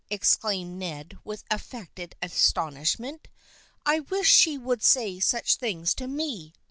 [0.09, 3.27] "exclaimed Ned, with affected astonishment."
[3.85, 6.53] I wish she would say such things to me